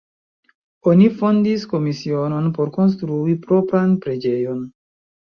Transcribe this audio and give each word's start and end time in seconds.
Oni 0.91 1.09
fondis 1.19 1.65
komisionon 1.73 2.47
por 2.55 2.71
konstrui 2.79 3.37
propran 3.45 3.95
preĝejon. 4.07 4.65